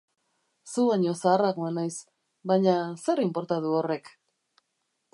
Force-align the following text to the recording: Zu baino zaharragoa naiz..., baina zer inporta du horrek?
Zu 0.71 0.85
baino 0.91 1.13
zaharragoa 1.19 1.69
naiz..., 1.77 1.95
baina 2.53 2.75
zer 3.05 3.25
inporta 3.29 3.63
du 3.67 3.79
horrek? 3.83 4.15